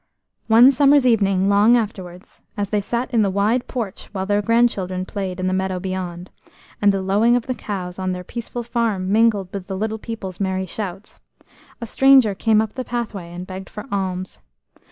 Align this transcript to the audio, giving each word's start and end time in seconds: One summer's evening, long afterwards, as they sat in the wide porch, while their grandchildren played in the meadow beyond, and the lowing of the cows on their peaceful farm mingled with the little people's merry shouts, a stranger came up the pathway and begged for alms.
One 0.47 0.71
summer's 0.71 1.05
evening, 1.05 1.47
long 1.47 1.77
afterwards, 1.77 2.41
as 2.57 2.71
they 2.71 2.81
sat 2.81 3.11
in 3.13 3.21
the 3.21 3.29
wide 3.29 3.67
porch, 3.67 4.09
while 4.13 4.25
their 4.25 4.41
grandchildren 4.41 5.05
played 5.05 5.39
in 5.39 5.45
the 5.45 5.53
meadow 5.53 5.79
beyond, 5.79 6.31
and 6.81 6.91
the 6.91 7.03
lowing 7.03 7.35
of 7.35 7.45
the 7.45 7.53
cows 7.53 7.99
on 7.99 8.11
their 8.11 8.23
peaceful 8.23 8.63
farm 8.63 9.11
mingled 9.11 9.53
with 9.53 9.67
the 9.67 9.77
little 9.77 9.99
people's 9.99 10.39
merry 10.39 10.65
shouts, 10.65 11.19
a 11.79 11.85
stranger 11.85 12.33
came 12.33 12.61
up 12.61 12.73
the 12.73 12.83
pathway 12.83 13.31
and 13.31 13.45
begged 13.45 13.69
for 13.69 13.85
alms. 13.91 14.41